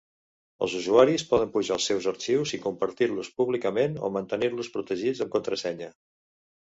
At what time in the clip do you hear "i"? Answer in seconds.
2.59-2.61